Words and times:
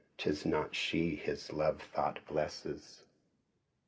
'Tis 0.17 0.47
not 0.47 0.73
she 0.73 1.15
his 1.15 1.53
love 1.53 1.79
thought 1.93 2.25
blesses. 2.25 3.03